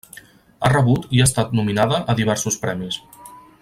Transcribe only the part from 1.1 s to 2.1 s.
i ha estat nominada